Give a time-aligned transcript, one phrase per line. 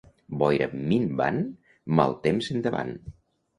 [0.43, 1.37] Boira minvant,
[2.01, 2.93] mal temps endavant.